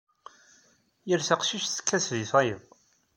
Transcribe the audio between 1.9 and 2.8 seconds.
deg tayeḍ.